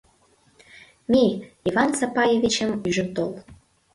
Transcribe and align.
—Мий, 1.11 1.31
Иван 1.69 1.89
Сапаевичым 1.99 2.71
ӱжын 2.87 3.09
тол. 3.15 3.31